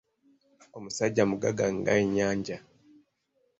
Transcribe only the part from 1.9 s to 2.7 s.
Ennyanja.